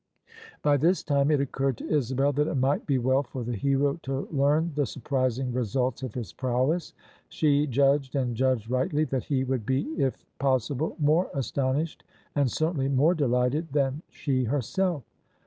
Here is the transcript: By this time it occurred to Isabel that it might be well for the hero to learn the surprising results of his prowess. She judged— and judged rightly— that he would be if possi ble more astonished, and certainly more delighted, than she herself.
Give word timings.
By 0.63 0.77
this 0.77 1.03
time 1.03 1.29
it 1.29 1.39
occurred 1.39 1.77
to 1.77 1.87
Isabel 1.87 2.33
that 2.33 2.47
it 2.47 2.55
might 2.55 2.87
be 2.87 2.97
well 2.97 3.21
for 3.21 3.43
the 3.43 3.55
hero 3.55 3.99
to 4.01 4.27
learn 4.31 4.71
the 4.73 4.87
surprising 4.87 5.53
results 5.53 6.01
of 6.01 6.15
his 6.15 6.33
prowess. 6.33 6.95
She 7.29 7.67
judged— 7.67 8.15
and 8.15 8.35
judged 8.35 8.71
rightly— 8.71 9.03
that 9.11 9.25
he 9.25 9.43
would 9.43 9.63
be 9.63 9.81
if 10.01 10.25
possi 10.39 10.75
ble 10.75 10.95
more 10.97 11.29
astonished, 11.35 12.03
and 12.33 12.49
certainly 12.51 12.87
more 12.89 13.13
delighted, 13.13 13.73
than 13.73 14.01
she 14.09 14.45
herself. 14.45 15.03